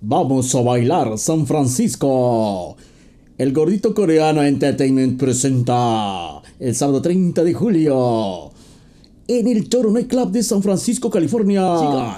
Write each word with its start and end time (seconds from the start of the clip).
Vamos 0.00 0.54
a 0.54 0.60
bailar 0.62 1.18
San 1.18 1.46
Francisco. 1.46 2.76
El 3.36 3.52
gordito 3.52 3.94
coreano 3.94 4.42
Entertainment 4.42 5.18
presenta 5.18 6.40
el 6.58 6.74
sábado 6.74 7.02
30 7.02 7.42
de 7.44 7.54
julio 7.54 8.50
en 9.26 9.46
el 9.48 9.68
Toro 9.68 9.90
Night 9.90 10.08
Club 10.08 10.30
de 10.30 10.42
San 10.42 10.62
Francisco, 10.62 11.10
California. 11.10 11.62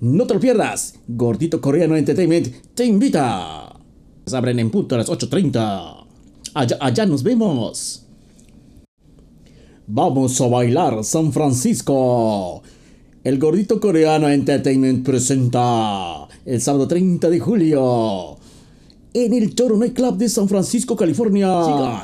No 0.00 0.26
te 0.26 0.34
lo 0.34 0.40
pierdas. 0.40 0.94
Gordito 1.08 1.60
Coreano 1.60 1.96
Entertainment 1.96 2.48
te 2.74 2.84
invita. 2.84 3.72
Se 4.26 4.36
abren 4.36 4.58
en 4.58 4.70
punto 4.70 4.94
a 4.94 4.98
las 4.98 5.08
8.30. 5.08 6.04
Allá, 6.54 6.76
allá 6.80 7.06
nos 7.06 7.22
vemos. 7.22 8.06
Vamos 9.86 10.40
a 10.40 10.48
bailar 10.48 11.04
San 11.04 11.32
Francisco. 11.32 12.62
El 13.24 13.38
gordito 13.38 13.80
coreano 13.80 14.28
Entertainment 14.28 15.04
presenta 15.04 16.28
el 16.44 16.60
sábado 16.60 16.86
30 16.86 17.30
de 17.30 17.40
julio 17.40 18.36
en 19.14 19.32
el 19.32 19.54
Toro 19.54 19.78
Night 19.78 19.94
Club 19.94 20.18
de 20.18 20.28
San 20.28 20.46
Francisco, 20.48 20.94
California. 20.94 21.48